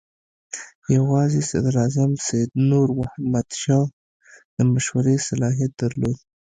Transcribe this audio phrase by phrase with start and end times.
[0.95, 3.85] یوازې صدراعظم سید نور محمد شاه
[4.55, 6.17] د مشورې صلاحیت درلود.